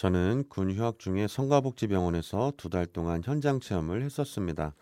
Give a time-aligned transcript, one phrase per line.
[0.00, 4.74] 저는 군 휴학 중에 성가복지병원에서 두 달 동안 현장 체험을 했었습니다.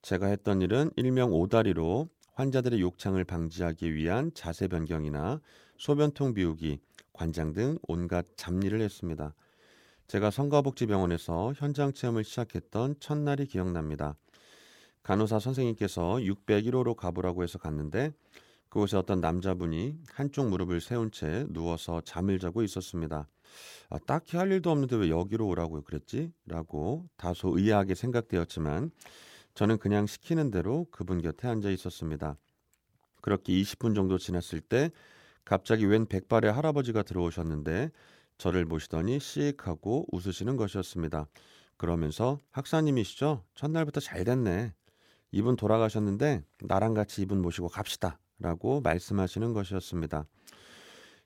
[0.00, 5.42] 제가 했던 일은 일명 오다리로 환자들의 욕창을 방지하기 위한 자세 변경이나
[5.76, 6.80] 소변통 비우기,
[7.12, 9.34] 관장 등 온갖 잡일을 했습니다.
[10.06, 14.16] 제가 성가복지병원에서 현장 체험을 시작했던 첫날이 기억납니다.
[15.02, 18.14] 간호사 선생님께서 601호로 가보라고 해서 갔는데
[18.70, 23.28] 그곳에 어떤 남자분이 한쪽 무릎을 세운 채 누워서 잠을 자고 있었습니다.
[23.88, 26.32] 아, 딱히 할 일도 없는데 왜 여기로 오라고 그랬지?
[26.46, 28.90] 라고 다소 의아하게 생각되었지만
[29.54, 32.36] 저는 그냥 시키는 대로 그분 곁에 앉아 있었습니다.
[33.20, 34.90] 그렇게 20분 정도 지났을 때
[35.44, 37.90] 갑자기 웬 백발의 할아버지가 들어오셨는데
[38.38, 41.26] 저를 보시더니 씩 하고 웃으시는 것이었습니다.
[41.76, 43.44] 그러면서 학사님이시죠?
[43.54, 44.72] 첫날부터 잘 됐네.
[45.32, 48.18] 이분 돌아가셨는데 나랑 같이 이분 모시고 갑시다.
[48.38, 50.24] 라고 말씀하시는 것이었습니다.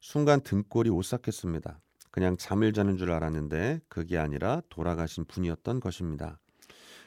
[0.01, 1.81] 순간 등골이 오싹했습니다.
[2.15, 6.39] 그냥 잠을 자는 줄 알았는데 그게 아니라 돌아가신 분이었던 것입니다.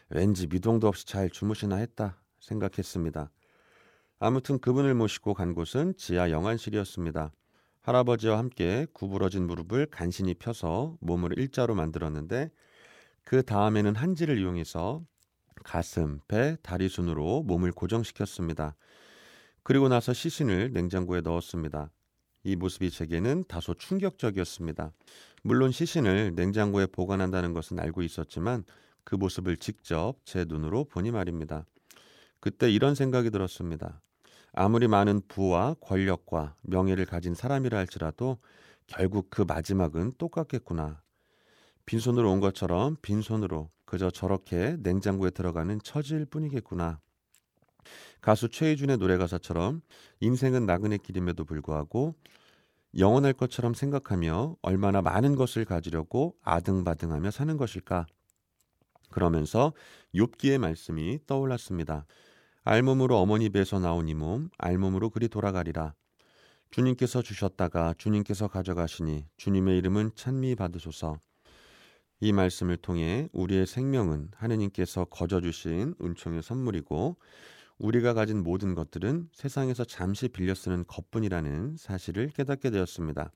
[0.10, 3.32] 왠지 미동도 없이 잘 주무시나 했다 생각했습니다.
[4.20, 7.32] 아무튼 그분을 모시고 간 곳은 지하 영안실이었습니다.
[7.84, 12.52] 할아버지와 함께 구부러진 무릎을 간신히 펴서 몸을 일자로 만들었는데
[13.24, 15.06] 그 다음에는 한지를 이용해서
[15.64, 18.76] 가슴, 배, 다리 순으로 몸을 고정시켰습니다.
[19.64, 21.92] 그리고 나서 시신을 냉장고에 넣었습니다.
[22.48, 24.94] 이 모습이 제게는 다소 충격적이었습니다.
[25.44, 28.64] 물론 시신을 냉장고에 보관한다는 것은 알고 있었지만
[29.04, 31.66] 그 모습을 직접 제 눈으로 보니 말입니다.
[32.40, 34.02] 그때 이런 생각이 들었습니다.
[34.54, 38.38] 아무리 많은 부와 권력과 명예를 가진 사람이라 할지라도
[38.88, 41.02] 결국 그 마지막은 똑같겠구나.
[41.86, 47.02] 빈손으로 온 것처럼 빈손으로 그저 저렇게 냉장고에 들어가는 처지일 뿐이겠구나.
[48.22, 49.82] 가수 최희준의 노래 가사처럼
[50.20, 52.16] 인생은 나그네 길임에도 불구하고
[52.98, 58.06] 영원할 것처럼 생각하며 얼마나 많은 것을 가지려고 아등바등하며 사는 것일까?
[59.10, 59.74] 그러면서
[60.16, 62.06] 욥기의 말씀이 떠올랐습니다.
[62.64, 65.94] 알몸으로 어머니 배에서 나온 이 몸, 알몸으로 그리 돌아가리라.
[66.72, 71.18] 주님께서 주셨다가 주님께서 가져가시니 주님의 이름은 찬미 받으소서.
[72.20, 77.16] 이 말씀을 통해 우리의 생명은 하느님께서 거저 주신 은총의 선물이고
[77.78, 83.32] 우리가 가진 모든 것들은 세상에서 잠시 빌려 쓰는 것뿐이라는 사실을 깨닫게 되었습니다.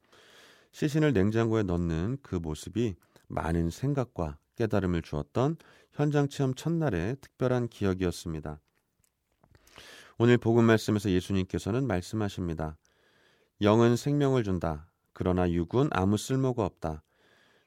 [0.72, 2.96] 시신을 냉장고에 넣는 그 모습이
[3.28, 5.57] 많은 생각과 깨달음을 주었던
[5.91, 8.59] 현장 체험 첫날의 특별한 기억이었습니다.
[10.18, 12.78] 오늘 복음 말씀에서 예수님께서는 말씀하십니다.
[13.62, 14.88] 영은 생명을 준다.
[15.13, 17.03] 그러나 육은 아무 쓸모가 없다.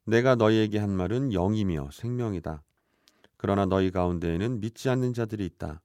[0.05, 2.63] 내가 너희에게 한 말은 영이며 생명이다.
[3.37, 5.81] 그러나 너희 가운데에는 믿지 않는 자들이 있다.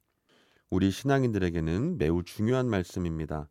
[0.72, 3.50] 우리 신앙인들에게는 매우 중요한 말씀입니다.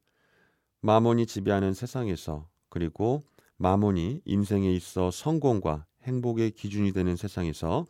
[0.80, 3.24] 마몬이 지배하는 세상에서 그리고
[3.56, 7.86] 마몬이 인생에 있어 성공과 행복의 기준이 되는 세상에서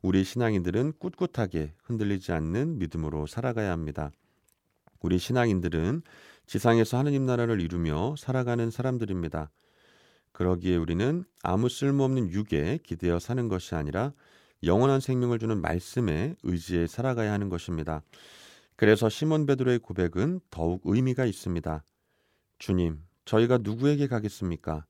[0.00, 4.10] 우리 신앙인들은 꿋꿋하게 흔들리지 않는 믿음으로 살아가야 합니다.
[5.00, 6.02] 우리 신앙인들은
[6.46, 9.50] 지상에서 하느님 나라를 이루며 살아가는 사람들입니다.
[10.32, 14.14] 그러기에 우리는 아무 쓸모없는 육에 기대어 사는 것이 아니라
[14.64, 18.02] 영원한 생명을 주는 말씀에 의지해 살아가야 하는 것입니다.
[18.82, 21.84] 그래서 시몬 베드로의 고백은 더욱 의미가 있습니다.
[22.58, 24.86] 주님, 저희가 누구에게 가겠습니까?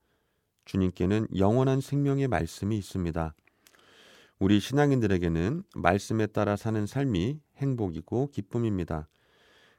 [0.65, 3.35] 주님께는 영원한 생명의 말씀이 있습니다.
[4.39, 9.11] 우리 신앙인들에게는 말씀에 따라 사는 삶이 행복이고 기쁨입니다.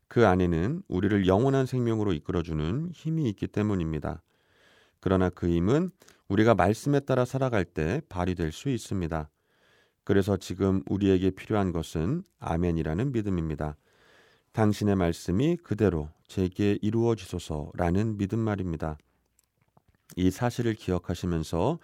[0.07, 4.21] 그 안에는 우리를 영원한 생명으로 이끌어주는 힘이 있기 때문입니다.
[4.99, 5.89] 그러나 그 힘은
[6.27, 9.31] 우리가 말씀에 따라 살아갈 때 발휘될 수 있습니다.
[10.03, 13.75] 그래서 지금 우리에게 필요한 것은 아멘이라는 믿음입니다.
[14.53, 18.97] 당신의 말씀이 그대로 제게 이루어지소서라는 믿음 말입니다.
[20.15, 21.79] 이 사실을 기억하시면서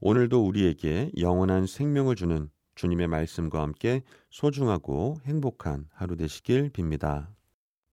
[0.00, 7.37] 오늘도 우리에게 영원한 생명을 주는 주님의 말씀과 함께 소중하고 행복한 하루 되시길 빕니다.